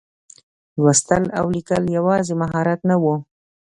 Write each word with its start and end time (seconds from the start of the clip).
لوستل 0.79 1.23
او 1.39 1.45
لیکل 1.55 1.83
یوازې 1.97 2.33
مهارت 2.41 2.79
نه 2.89 2.95
و. 3.01 3.05